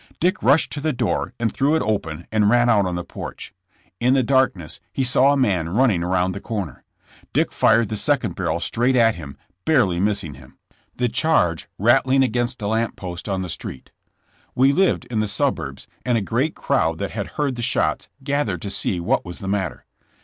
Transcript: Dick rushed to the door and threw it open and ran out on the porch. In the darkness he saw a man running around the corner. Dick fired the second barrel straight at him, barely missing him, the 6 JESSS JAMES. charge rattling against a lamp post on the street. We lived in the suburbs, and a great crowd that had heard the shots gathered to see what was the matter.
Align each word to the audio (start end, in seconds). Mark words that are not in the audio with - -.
Dick 0.19 0.41
rushed 0.41 0.71
to 0.71 0.81
the 0.81 0.93
door 0.93 1.31
and 1.39 1.53
threw 1.53 1.75
it 1.75 1.83
open 1.83 2.25
and 2.31 2.49
ran 2.49 2.69
out 2.71 2.87
on 2.87 2.95
the 2.95 3.03
porch. 3.03 3.53
In 3.99 4.15
the 4.15 4.23
darkness 4.23 4.79
he 4.91 5.03
saw 5.03 5.31
a 5.31 5.37
man 5.37 5.69
running 5.69 6.01
around 6.01 6.31
the 6.31 6.41
corner. 6.41 6.83
Dick 7.33 7.51
fired 7.51 7.89
the 7.89 7.95
second 7.95 8.33
barrel 8.33 8.59
straight 8.59 8.95
at 8.95 9.13
him, 9.13 9.37
barely 9.63 9.99
missing 9.99 10.33
him, 10.33 10.57
the 10.95 11.03
6 11.03 11.03
JESSS 11.03 11.05
JAMES. 11.05 11.13
charge 11.21 11.67
rattling 11.77 12.23
against 12.23 12.63
a 12.63 12.67
lamp 12.67 12.95
post 12.95 13.29
on 13.29 13.43
the 13.43 13.47
street. 13.47 13.91
We 14.55 14.73
lived 14.73 15.05
in 15.05 15.19
the 15.19 15.27
suburbs, 15.27 15.85
and 16.03 16.17
a 16.17 16.21
great 16.21 16.55
crowd 16.55 16.97
that 16.97 17.11
had 17.11 17.27
heard 17.37 17.53
the 17.55 17.61
shots 17.61 18.09
gathered 18.23 18.63
to 18.63 18.71
see 18.71 18.99
what 18.99 19.23
was 19.23 19.37
the 19.37 19.47
matter. 19.47 19.85